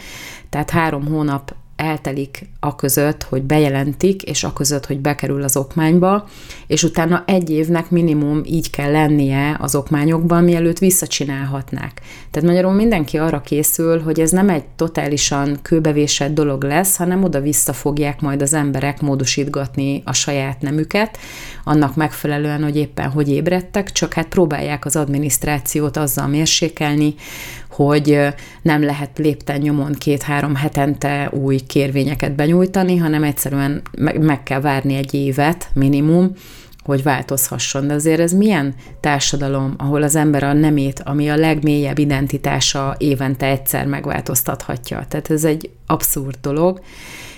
[0.49, 6.27] tehát három hónap eltelik a között, hogy bejelentik, és a között, hogy bekerül az okmányba,
[6.67, 12.01] és utána egy évnek minimum így kell lennie az okmányokban, mielőtt visszacsinálhatnák.
[12.31, 17.73] Tehát magyarul mindenki arra készül, hogy ez nem egy totálisan kőbevésett dolog lesz, hanem oda-vissza
[17.73, 21.17] fogják majd az emberek módosítgatni a saját nemüket,
[21.63, 27.15] annak megfelelően, hogy éppen hogy ébredtek, csak hát próbálják az adminisztrációt azzal mérsékelni,
[27.71, 28.19] hogy
[28.61, 33.81] nem lehet lépten nyomon két-három hetente új kérvényeket benyújtani, hanem egyszerűen
[34.19, 36.31] meg kell várni egy évet minimum,
[36.83, 37.87] hogy változhasson.
[37.87, 43.45] De azért ez milyen társadalom, ahol az ember a nemét, ami a legmélyebb identitása évente
[43.45, 45.05] egyszer megváltoztathatja.
[45.07, 46.81] Tehát ez egy abszurd dolog.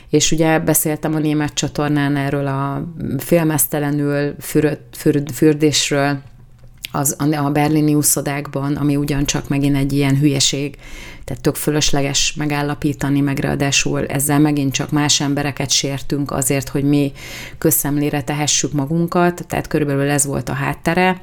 [0.10, 4.36] És ugye beszéltem a német csatornán erről a filmesztelenül
[5.34, 6.22] fürdésről,
[6.96, 10.78] az, a berlini úszodákban, ami ugyancsak megint egy ilyen hülyeség,
[11.24, 17.12] tehát tök fölösleges megállapítani, meg ráadásul ezzel megint csak más embereket sértünk azért, hogy mi
[17.58, 21.22] közszemlére tehessük magunkat, tehát körülbelül ez volt a háttere.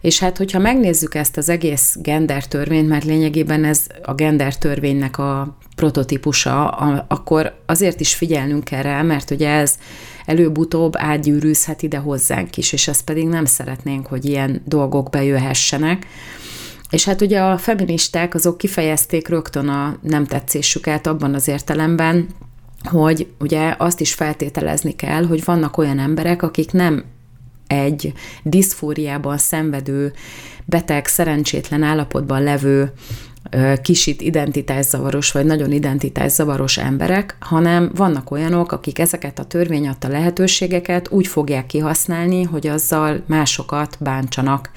[0.00, 5.18] És hát, hogyha megnézzük ezt az egész gender törvényt, mert lényegében ez a gender törvénynek
[5.18, 6.68] a prototípusa,
[7.08, 9.78] akkor azért is figyelnünk kell rá, mert ugye ez
[10.26, 16.06] előbb-utóbb átgyűrűzhet ide hozzánk is, és ezt pedig nem szeretnénk, hogy ilyen dolgok bejöhessenek.
[16.90, 22.26] És hát ugye a feministák azok kifejezték rögtön a nem tetszésüket abban az értelemben,
[22.84, 27.04] hogy ugye azt is feltételezni kell, hogy vannak olyan emberek, akik nem
[27.66, 30.12] egy diszfóriában szenvedő,
[30.64, 32.92] beteg, szerencsétlen állapotban levő
[33.82, 41.10] kisit identitászavaros, vagy nagyon identitászavaros emberek, hanem vannak olyanok, akik ezeket a törvény adta lehetőségeket
[41.10, 44.70] úgy fogják kihasználni, hogy azzal másokat bántsanak.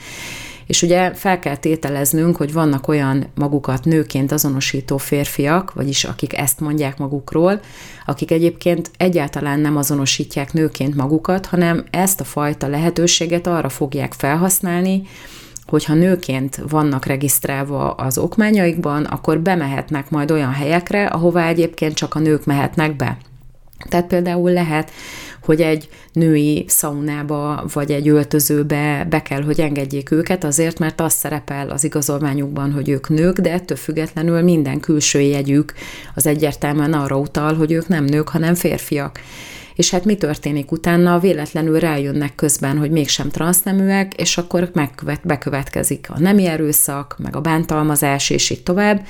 [0.69, 6.59] És ugye fel kell tételeznünk, hogy vannak olyan magukat nőként azonosító férfiak, vagyis akik ezt
[6.59, 7.59] mondják magukról,
[8.05, 15.01] akik egyébként egyáltalán nem azonosítják nőként magukat, hanem ezt a fajta lehetőséget arra fogják felhasználni,
[15.65, 22.19] hogyha nőként vannak regisztrálva az okmányaikban, akkor bemehetnek majd olyan helyekre, ahová egyébként csak a
[22.19, 23.17] nők mehetnek be.
[23.89, 24.91] Tehát például lehet,
[25.41, 31.13] hogy egy női szaunába vagy egy öltözőbe be kell, hogy engedjék őket azért, mert az
[31.13, 35.73] szerepel az igazolványukban, hogy ők nők, de ettől függetlenül minden külső jegyük
[36.15, 39.19] az egyértelműen arra utal, hogy ők nem nők, hanem férfiak
[39.79, 41.19] és hát mi történik utána?
[41.19, 47.41] Véletlenül rájönnek közben, hogy mégsem transzneműek, és akkor megkövet, bekövetkezik a nemi erőszak, meg a
[47.41, 49.05] bántalmazás, és így tovább.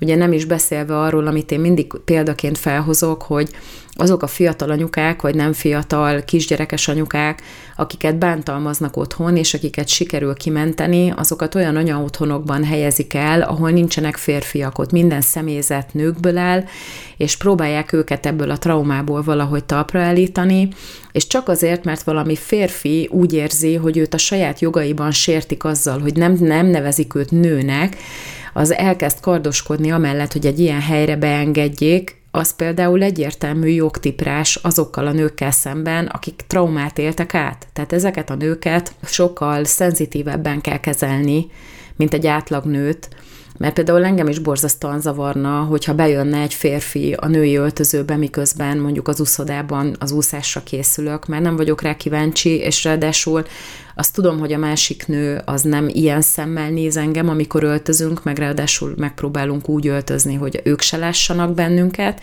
[0.00, 3.50] Ugye nem is beszélve arról, amit én mindig példaként felhozok, hogy
[3.96, 7.42] azok a fiatal anyukák, vagy nem fiatal kisgyerekes anyukák,
[7.76, 14.78] akiket bántalmaznak otthon, és akiket sikerül kimenteni, azokat olyan anyaotthonokban helyezik el, ahol nincsenek férfiak,
[14.78, 16.64] ott minden személyzet nőkből áll,
[17.16, 20.68] és próbálják őket ebből a traumából valahogy talpra állítani,
[21.12, 25.98] és csak azért, mert valami férfi úgy érzi, hogy őt a saját jogaiban sértik azzal,
[25.98, 27.96] hogy nem, nem nevezik őt nőnek,
[28.52, 35.12] az elkezd kardoskodni amellett, hogy egy ilyen helyre beengedjék, az például egyértelmű jogtiprás azokkal a
[35.12, 37.66] nőkkel szemben, akik traumát éltek át.
[37.72, 41.46] Tehát ezeket a nőket sokkal szenzitívebben kell kezelni,
[41.96, 43.08] mint egy átlag nőt,
[43.58, 49.08] mert például engem is borzasztóan zavarna, hogyha bejönne egy férfi a női öltözőbe, miközben mondjuk
[49.08, 53.44] az úszodában az úszásra készülök, mert nem vagyok rá kíváncsi, és ráadásul
[53.98, 58.38] azt tudom, hogy a másik nő az nem ilyen szemmel néz engem, amikor öltözünk, meg
[58.38, 62.20] ráadásul megpróbálunk úgy öltözni, hogy ők se lássanak bennünket,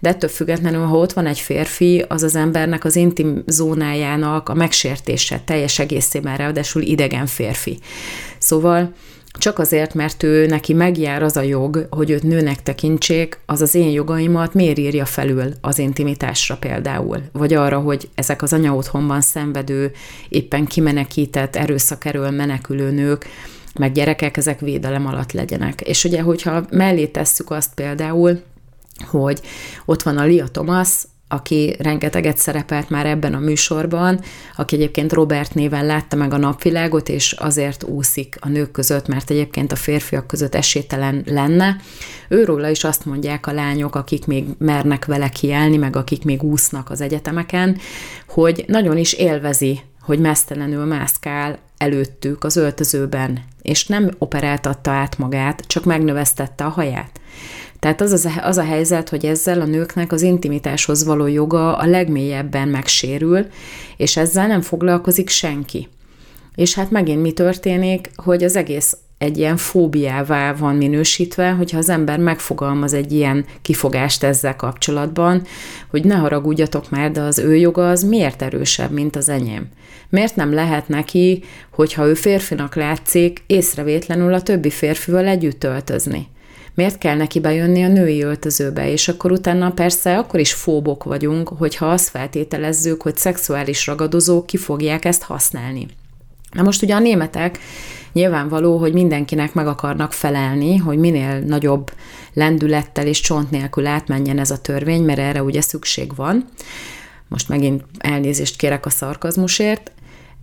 [0.00, 4.54] de ettől függetlenül, ha ott van egy férfi, az az embernek az intim zónájának a
[4.54, 7.78] megsértése teljes egészében, ráadásul idegen férfi.
[8.38, 8.92] Szóval
[9.38, 13.74] csak azért, mert ő neki megjár az a jog, hogy őt nőnek tekintsék, az az
[13.74, 17.22] én jogaimat miért írja felül az intimitásra például?
[17.32, 19.92] Vagy arra, hogy ezek az anya otthonban szenvedő,
[20.28, 23.26] éppen kimenekített, erőszak erről menekülő nők,
[23.78, 25.80] meg gyerekek, ezek védelem alatt legyenek.
[25.80, 28.40] És ugye, hogyha mellé tesszük azt például,
[29.06, 29.40] hogy
[29.84, 34.20] ott van a Lia Thomas, aki rengeteget szerepelt már ebben a műsorban,
[34.56, 39.30] aki egyébként Robert néven látta meg a napvilágot, és azért úszik a nők között, mert
[39.30, 41.76] egyébként a férfiak között esélytelen lenne.
[42.28, 46.90] Őróla is azt mondják a lányok, akik még mernek vele kiállni, meg akik még úsznak
[46.90, 47.78] az egyetemeken,
[48.28, 55.64] hogy nagyon is élvezi, hogy mesztelenül mászkál előttük az öltözőben, és nem operáltatta át magát,
[55.66, 57.20] csak megnövesztette a haját.
[57.78, 61.86] Tehát az, az, az a helyzet, hogy ezzel a nőknek az intimitáshoz való joga a
[61.86, 63.46] legmélyebben megsérül,
[63.96, 65.88] és ezzel nem foglalkozik senki.
[66.54, 71.88] És hát megint mi történik, hogy az egész egy ilyen fóbiává van minősítve, hogyha az
[71.88, 75.42] ember megfogalmaz egy ilyen kifogást ezzel kapcsolatban,
[75.90, 79.66] hogy ne haragudjatok már, de az ő joga az miért erősebb, mint az enyém?
[80.08, 86.28] Miért nem lehet neki, hogyha ő férfinak látszik, észrevétlenül a többi férfival együtt öltözni?
[86.78, 91.48] Miért kell neki bejönni a női öltözőbe, és akkor utána persze akkor is fóbok vagyunk,
[91.48, 95.86] hogyha azt feltételezzük, hogy szexuális ragadozók ki fogják ezt használni.
[96.52, 97.58] Na most ugye a németek
[98.12, 101.90] nyilvánvaló, hogy mindenkinek meg akarnak felelni, hogy minél nagyobb
[102.32, 106.48] lendülettel és csont nélkül átmenjen ez a törvény, mert erre ugye szükség van.
[107.28, 109.92] Most megint elnézést kérek a szarkazmusért.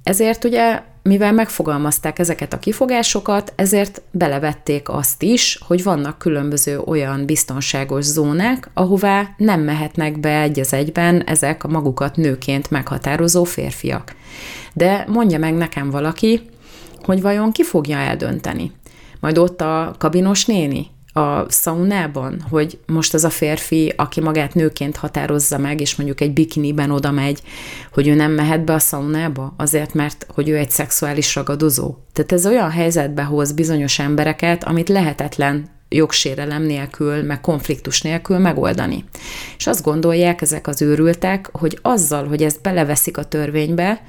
[0.06, 7.26] Ezért ugye mivel megfogalmazták ezeket a kifogásokat, ezért belevették azt is, hogy vannak különböző olyan
[7.26, 14.16] biztonságos zónák, ahová nem mehetnek be egy az egyben ezek a magukat nőként meghatározó férfiak.
[14.74, 16.42] De mondja meg nekem valaki,
[17.04, 18.72] hogy vajon ki fogja eldönteni?
[19.20, 20.88] Majd ott a kabinos néni?
[21.18, 26.34] A szaunában, hogy most az a férfi, aki magát nőként határozza meg, és mondjuk egy
[26.34, 27.42] bikiniben oda megy,
[27.94, 31.96] hogy ő nem mehet be a szaunába, azért, mert hogy ő egy szexuális ragadozó.
[32.14, 39.04] Tehát ez olyan helyzetbe hoz bizonyos embereket, amit lehetetlen jogsérelem nélkül, meg konfliktus nélkül megoldani.
[39.58, 44.02] És azt gondolják ezek az őrültek, hogy azzal, hogy ezt beleveszik a törvénybe,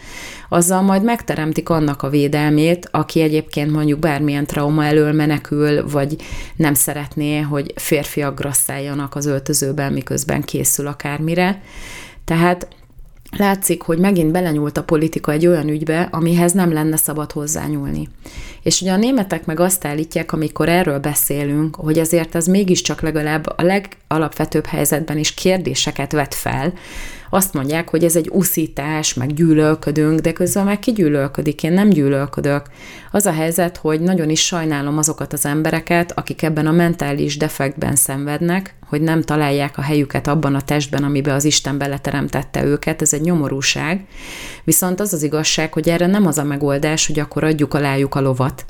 [0.48, 6.16] azzal majd megteremtik annak a védelmét, aki egyébként mondjuk bármilyen trauma elől menekül, vagy
[6.56, 11.62] nem szeretné, hogy férfiak grasszáljanak az öltözőben, miközben készül akármire.
[12.24, 12.68] Tehát
[13.38, 18.08] látszik, hogy megint belenyúlt a politika egy olyan ügybe, amihez nem lenne szabad hozzányúlni.
[18.62, 23.46] És ugye a németek meg azt állítják, amikor erről beszélünk, hogy azért ez mégiscsak legalább
[23.56, 26.72] a legalapvetőbb helyzetben is kérdéseket vet fel,
[27.30, 31.88] azt mondják, hogy ez egy uszítás, meg gyűlölködünk, de közben meg ki gyűlölködik, én nem
[31.88, 32.66] gyűlölködök.
[33.10, 37.96] Az a helyzet, hogy nagyon is sajnálom azokat az embereket, akik ebben a mentális defektben
[37.96, 43.12] szenvednek, hogy nem találják a helyüket abban a testben, amiben az Isten beleteremtette őket, ez
[43.12, 44.06] egy nyomorúság.
[44.64, 48.20] Viszont az az igazság, hogy erre nem az a megoldás, hogy akkor adjuk alájuk a
[48.20, 48.64] lovat,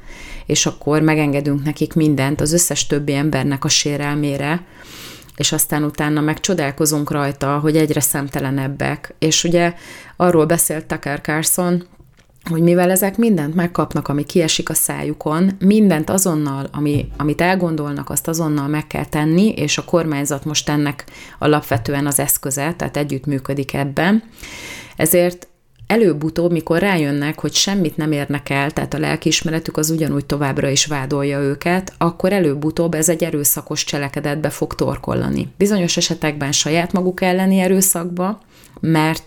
[0.46, 4.64] és akkor megengedünk nekik mindent az összes többi embernek a sérelmére,
[5.36, 9.14] és aztán utána meg csodálkozunk rajta, hogy egyre szemtelenebbek.
[9.18, 9.74] És ugye
[10.16, 11.84] arról beszélt Tucker Carlson,
[12.50, 18.28] hogy mivel ezek mindent megkapnak, ami kiesik a szájukon, mindent azonnal, ami, amit elgondolnak, azt
[18.28, 21.04] azonnal meg kell tenni, és a kormányzat most ennek
[21.38, 24.22] alapvetően az eszköze, tehát együttműködik ebben.
[24.96, 25.48] Ezért
[25.86, 30.86] előbb-utóbb, mikor rájönnek, hogy semmit nem érnek el, tehát a lelkiismeretük az ugyanúgy továbbra is
[30.86, 35.48] vádolja őket, akkor előbb-utóbb ez egy erőszakos cselekedetbe fog torkollani.
[35.56, 38.40] Bizonyos esetekben saját maguk elleni erőszakba,
[38.80, 39.22] mert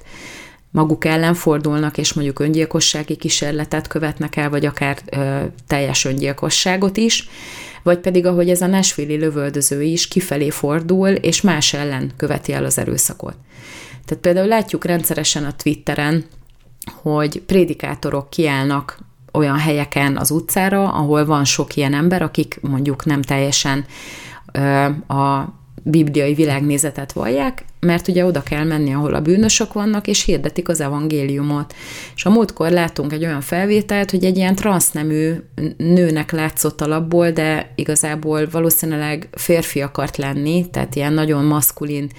[0.71, 7.29] maguk ellen fordulnak, és mondjuk öngyilkossági kísérletet követnek el, vagy akár ö, teljes öngyilkosságot is,
[7.83, 12.65] vagy pedig, ahogy ez a Nashville lövöldöző is kifelé fordul, és más ellen követi el
[12.65, 13.35] az erőszakot.
[14.05, 16.25] Tehát például látjuk rendszeresen a Twitteren,
[17.01, 18.99] hogy prédikátorok kiállnak
[19.33, 23.85] olyan helyeken az utcára, ahol van sok ilyen ember, akik mondjuk nem teljesen
[25.07, 25.43] a
[25.83, 30.81] bibliai világnézetet vallják, mert ugye oda kell menni, ahol a bűnösök vannak, és hirdetik az
[30.81, 31.73] evangéliumot.
[32.15, 35.33] És a múltkor látunk egy olyan felvételt, hogy egy ilyen transznemű
[35.77, 42.09] nőnek látszott alapból, de igazából valószínűleg férfi akart lenni, tehát ilyen nagyon maszkulin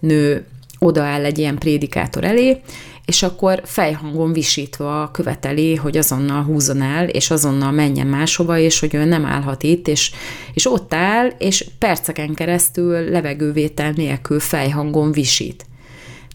[0.00, 0.44] nő
[0.78, 2.60] odaáll egy ilyen prédikátor elé,
[3.06, 8.94] és akkor fejhangon visítva követeli, hogy azonnal húzon el, és azonnal menjen máshova, és hogy
[8.94, 10.12] ő nem állhat itt, és,
[10.54, 15.66] és ott áll, és perceken keresztül levegővétel nélkül fejhangon visít.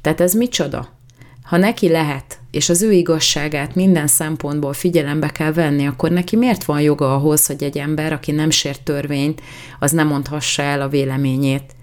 [0.02, 0.98] Tehát ez micsoda?
[1.44, 6.64] Ha neki lehet, és az ő igazságát minden szempontból figyelembe kell venni, akkor neki miért
[6.64, 9.42] van joga ahhoz, hogy egy ember, aki nem sért törvényt,
[9.80, 11.76] az nem mondhassa el a véleményét?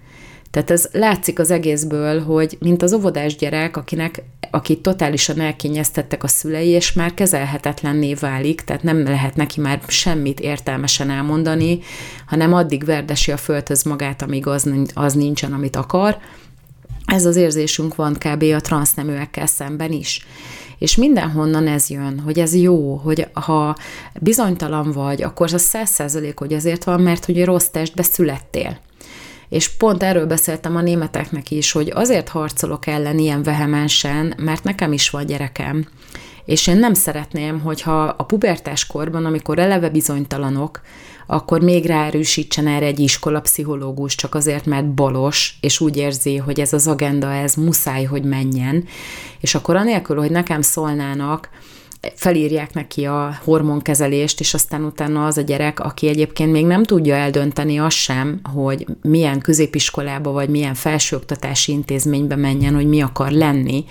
[0.51, 6.27] Tehát ez látszik az egészből, hogy mint az óvodás gyerek, akinek aki totálisan elkényeztettek a
[6.27, 11.79] szülei, és már kezelhetetlenné válik, tehát nem lehet neki már semmit értelmesen elmondani,
[12.25, 16.17] hanem addig verdesi a földhöz magát, amíg az, az nincsen, amit akar.
[17.05, 18.43] Ez az érzésünk van kb.
[18.43, 20.25] a transzneműekkel szemben is.
[20.77, 23.75] És mindenhonnan ez jön, hogy ez jó, hogy ha
[24.19, 28.79] bizonytalan vagy, akkor az száz százalék, hogy azért van, mert hogy rossz testbe születtél.
[29.49, 34.93] És pont erről beszéltem a németeknek is, hogy azért harcolok ellen ilyen vehemensen, mert nekem
[34.93, 35.87] is van gyerekem.
[36.45, 40.81] És én nem szeretném, hogyha a pubertás korban, amikor eleve bizonytalanok,
[41.27, 46.73] akkor még ráerősítsen erre egy iskolapszichológus, csak azért, mert balos, és úgy érzi, hogy ez
[46.73, 48.85] az agenda, ez muszáj, hogy menjen.
[49.39, 51.49] És akkor anélkül, hogy nekem szólnának,
[52.15, 57.15] felírják neki a hormonkezelést, és aztán utána az a gyerek, aki egyébként még nem tudja
[57.15, 63.85] eldönteni azt sem, hogy milyen középiskolába vagy milyen felsőoktatási intézménybe menjen, hogy mi akar lenni,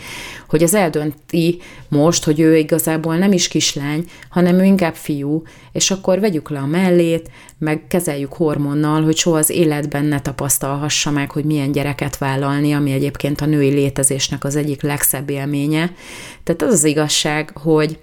[0.49, 1.59] hogy az eldönti
[1.89, 5.43] most, hogy ő igazából nem is kislány, hanem ő inkább fiú,
[5.73, 11.11] és akkor vegyük le a mellét, meg kezeljük hormonnal, hogy soha az életben ne tapasztalhassa
[11.11, 15.93] meg, hogy milyen gyereket vállalni, ami egyébként a női létezésnek az egyik legszebb élménye.
[16.45, 17.99] Tehát az az igazság, hogy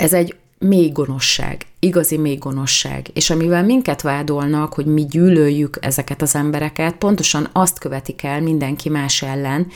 [0.00, 3.06] ez egy mély gonoszság, igazi mély gonoszság.
[3.12, 8.88] És amivel minket vádolnak, hogy mi gyűlöljük ezeket az embereket, pontosan azt követik el mindenki
[8.88, 9.66] más ellen,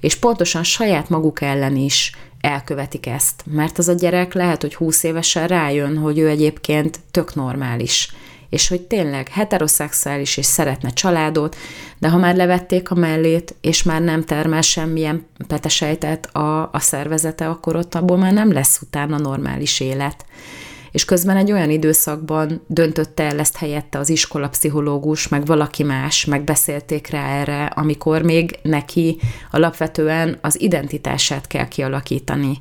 [0.00, 3.42] és pontosan saját maguk ellen is elkövetik ezt.
[3.46, 8.14] Mert az a gyerek lehet, hogy húsz évesen rájön, hogy ő egyébként tök normális
[8.52, 11.56] és hogy tényleg heteroszexuális és szeretne családot,
[11.98, 17.48] de ha már levették a mellét, és már nem termel semmilyen petesejtet a, a szervezete,
[17.48, 20.24] akkor ott abból már nem lesz utána normális élet
[20.92, 26.44] és közben egy olyan időszakban döntötte el ezt helyette az iskolapszichológus, meg valaki más, meg
[26.44, 29.18] beszélték rá erre, amikor még neki
[29.50, 32.58] alapvetően az identitását kell kialakítani.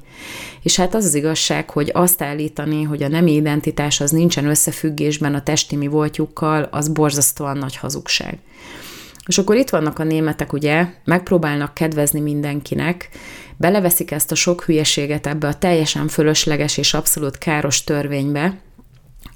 [0.64, 5.36] És hát az az igazság, hogy azt állítani, hogy a nemi identitás az nincsen összefüggésben
[5.36, 8.38] a testi mi voltjukkal, az borzasztóan nagy hazugság.
[9.26, 13.10] És akkor itt vannak a németek, ugye, megpróbálnak kedvezni mindenkinek,
[13.62, 18.60] beleveszik ezt a sok hülyeséget ebbe a teljesen fölösleges és abszolút káros törvénybe,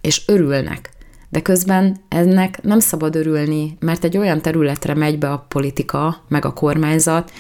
[0.01, 0.89] és örülnek.
[1.30, 6.45] De közben ennek nem szabad örülni, mert egy olyan területre megy be a politika, meg
[6.45, 7.32] a kormányzat,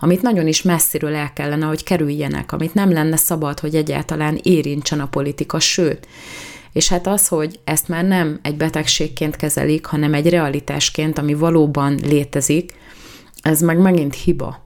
[0.00, 5.00] amit nagyon is messziről el kellene, hogy kerüljenek, amit nem lenne szabad, hogy egyáltalán érintsen
[5.00, 6.06] a politika, sőt,
[6.72, 11.98] és hát az, hogy ezt már nem egy betegségként kezelik, hanem egy realitásként, ami valóban
[12.02, 12.74] létezik,
[13.42, 14.64] ez meg megint hiba.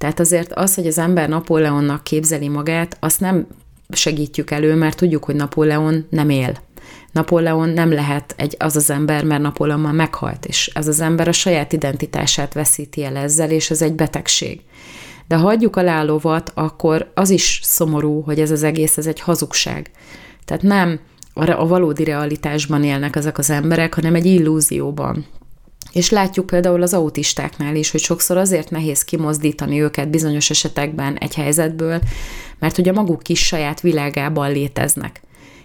[0.00, 3.46] Tehát azért az, hogy az ember Napóleonnak képzeli magát, azt nem
[3.88, 6.56] segítjük elő, mert tudjuk, hogy Napóleon nem él.
[7.12, 11.28] Napóleon nem lehet egy az az ember, mert Napóleon már meghalt, és ez az ember
[11.28, 14.60] a saját identitását veszíti el ezzel, és ez egy betegség.
[15.28, 19.20] De ha hagyjuk a lálóvat, akkor az is szomorú, hogy ez az egész, ez egy
[19.20, 19.90] hazugság.
[20.44, 21.00] Tehát nem
[21.34, 25.26] a valódi realitásban élnek ezek az emberek, hanem egy illúzióban.
[25.92, 31.34] És látjuk például az autistáknál is, hogy sokszor azért nehéz kimozdítani őket bizonyos esetekben egy
[31.34, 32.00] helyzetből,
[32.58, 35.20] mert hogy a maguk kis saját világában léteznek.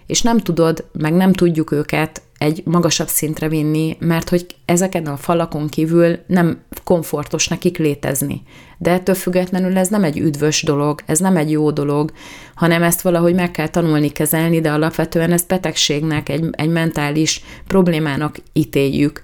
[0.08, 5.18] És nem tudod, meg nem tudjuk őket egy magasabb szintre vinni, mert hogy ezeken a
[5.18, 8.42] falakon kívül nem komfortos nekik létezni.
[8.78, 12.12] De ettől függetlenül ez nem egy üdvös dolog, ez nem egy jó dolog,
[12.56, 18.38] hanem ezt valahogy meg kell tanulni kezelni, de alapvetően ezt betegségnek, egy, egy mentális problémának
[18.54, 19.24] ítéljük.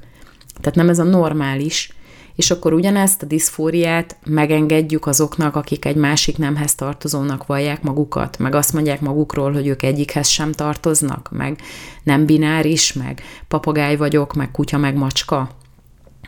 [0.62, 1.94] Tehát nem ez a normális,
[2.36, 8.56] és akkor ugyanezt a diszfóriát megengedjük azoknak, akik egy másik nemhez tartozónak vallják magukat, meg
[8.56, 11.60] azt mondják magukról, hogy ők egyikhez sem tartoznak, meg
[12.04, 15.50] nem bináris, meg papagáj vagyok, meg kutya, meg macska.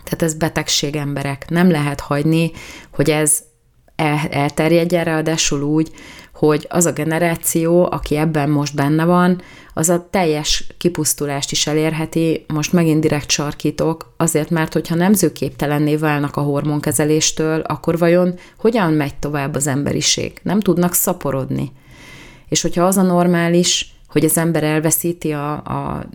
[0.04, 1.50] Tehát ez betegség emberek.
[1.50, 2.52] Nem lehet hagyni,
[2.94, 3.44] hogy ez
[3.96, 5.92] el, elterjedjen ráadásul úgy,
[6.48, 9.42] hogy az a generáció, aki ebben most benne van,
[9.74, 16.36] az a teljes kipusztulást is elérheti, most megint direkt sarkítok, azért, mert hogyha nemzőképtelenné válnak
[16.36, 20.40] a hormonkezeléstől, akkor vajon hogyan megy tovább az emberiség?
[20.42, 21.72] Nem tudnak szaporodni.
[22.50, 26.06] És hogyha az a normális, hogy az ember elveszíti a, a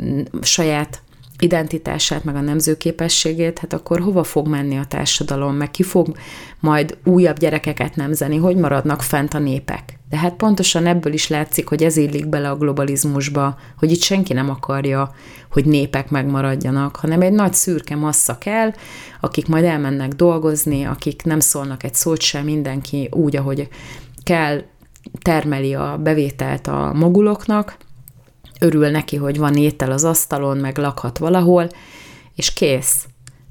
[0.40, 1.02] saját
[1.38, 6.16] identitását, meg a nemzőképességét, hát akkor hova fog menni a társadalom, meg ki fog
[6.60, 9.97] majd újabb gyerekeket nemzeni, hogy maradnak fent a népek.
[10.10, 14.32] De hát pontosan ebből is látszik, hogy ez illik bele a globalizmusba, hogy itt senki
[14.32, 15.14] nem akarja,
[15.50, 18.72] hogy népek megmaradjanak, hanem egy nagy szürke massza kell,
[19.20, 23.68] akik majd elmennek dolgozni, akik nem szólnak egy szót sem, mindenki úgy, ahogy
[24.22, 24.62] kell,
[25.22, 27.76] termeli a bevételt a moguloknak,
[28.60, 31.68] örül neki, hogy van étel az asztalon, meg lakhat valahol,
[32.34, 33.06] és kész.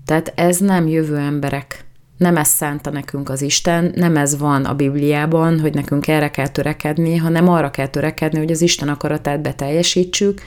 [0.06, 1.87] Tehát ez nem jövő emberek.
[2.18, 6.48] Nem ez szánta nekünk az Isten, nem ez van a Bibliában, hogy nekünk erre kell
[6.48, 10.42] törekedni, hanem arra kell törekedni, hogy az Isten akaratát beteljesítsük,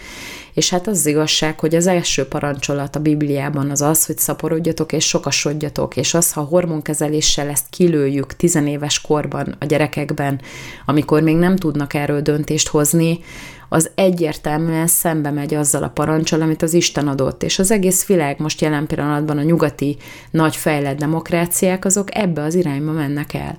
[0.61, 4.93] és hát az, az igazság, hogy az első parancsolat a Bibliában az az, hogy szaporodjatok
[4.93, 10.41] és sokasodjatok, és az, ha hormonkezeléssel ezt kilőjük tizenéves korban a gyerekekben,
[10.87, 13.21] amikor még nem tudnak erről döntést hozni,
[13.69, 17.43] az egyértelműen szembe megy azzal a parancsal, amit az Isten adott.
[17.43, 19.97] És az egész világ most jelen pillanatban a nyugati
[20.31, 23.59] nagy fejlett demokráciák, azok ebbe az irányba mennek el.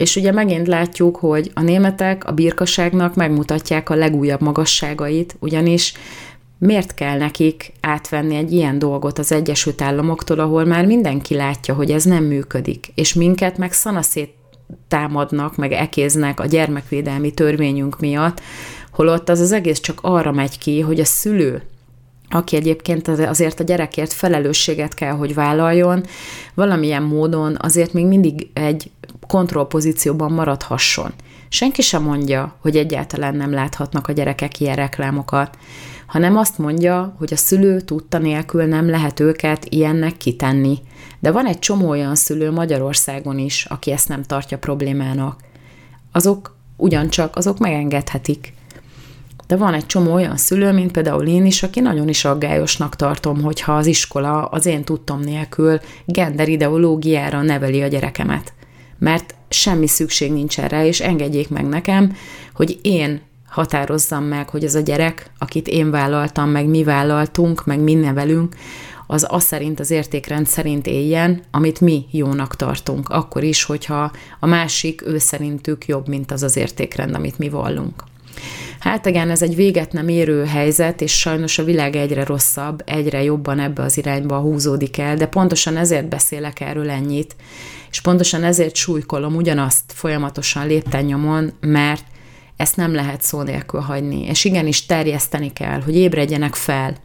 [0.00, 5.94] És ugye megint látjuk, hogy a németek a birkaságnak megmutatják a legújabb magasságait, ugyanis
[6.58, 11.90] miért kell nekik átvenni egy ilyen dolgot az Egyesült Államoktól, ahol már mindenki látja, hogy
[11.90, 14.34] ez nem működik, és minket meg szanaszét
[14.88, 18.40] támadnak, meg ekéznek a gyermekvédelmi törvényünk miatt,
[18.92, 21.62] holott az az egész csak arra megy ki, hogy a szülő,
[22.30, 26.04] aki egyébként azért a gyerekért felelősséget kell, hogy vállaljon,
[26.54, 28.90] valamilyen módon azért még mindig egy
[29.26, 31.12] kontrollpozícióban maradhasson.
[31.48, 35.58] Senki sem mondja, hogy egyáltalán nem láthatnak a gyerekek ilyen reklámokat,
[36.06, 40.78] hanem azt mondja, hogy a szülő tudta nélkül nem lehet őket ilyennek kitenni.
[41.18, 45.40] De van egy csomó olyan szülő Magyarországon is, aki ezt nem tartja problémának.
[46.12, 48.52] Azok ugyancsak, azok megengedhetik.
[49.50, 53.42] De van egy csomó olyan szülő, mint például én is, aki nagyon is aggályosnak tartom,
[53.42, 58.52] hogyha az iskola az én tudtom nélkül gender ideológiára neveli a gyerekemet.
[58.98, 62.16] Mert semmi szükség nincs erre, és engedjék meg nekem,
[62.54, 67.80] hogy én határozzam meg, hogy ez a gyerek, akit én vállaltam, meg mi vállaltunk, meg
[67.80, 68.54] mi nevelünk,
[69.06, 73.08] az az szerint, az értékrend szerint éljen, amit mi jónak tartunk.
[73.08, 78.08] Akkor is, hogyha a másik ő szerintük jobb, mint az az értékrend, amit mi vallunk.
[78.78, 83.22] Hát igen, ez egy véget nem érő helyzet, és sajnos a világ egyre rosszabb, egyre
[83.22, 87.36] jobban ebbe az irányba húzódik el, de pontosan ezért beszélek erről ennyit,
[87.90, 92.04] és pontosan ezért súlykolom ugyanazt folyamatosan lépten nyomon, mert
[92.56, 96.96] ezt nem lehet szó nélkül hagyni, és igenis terjeszteni kell, hogy ébredjenek fel,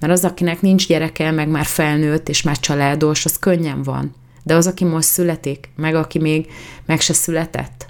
[0.00, 4.14] mert az, akinek nincs gyereke, meg már felnőtt, és már családos, az könnyen van.
[4.42, 6.46] De az, aki most születik, meg aki még
[6.86, 7.86] meg se született,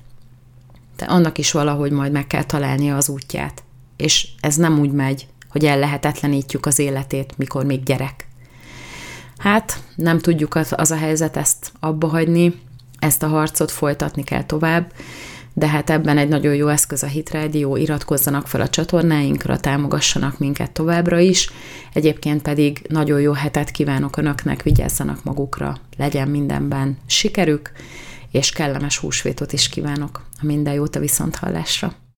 [0.97, 3.63] de annak is valahogy majd meg kell találnia az útját.
[3.97, 8.27] És ez nem úgy megy, hogy ellehetetlenítjük az életét, mikor még gyerek.
[9.37, 12.55] Hát nem tudjuk az a helyzet ezt abba hagyni,
[12.99, 14.93] ezt a harcot folytatni kell tovább,
[15.59, 20.71] de hát ebben egy nagyon jó eszköz a Hitrádió, iratkozzanak fel a csatornáinkra, támogassanak minket
[20.71, 21.51] továbbra is,
[21.93, 27.73] egyébként pedig nagyon jó hetet kívánok Önöknek, vigyázzanak magukra, legyen mindenben sikerük,
[28.31, 30.25] és kellemes húsvétot is kívánok.
[30.41, 32.06] A minden jót a viszonthallásra!